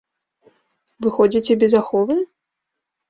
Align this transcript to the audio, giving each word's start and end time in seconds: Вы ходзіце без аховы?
Вы 1.05 1.13
ходзіце 1.17 1.59
без 1.65 1.73
аховы? 1.81 2.17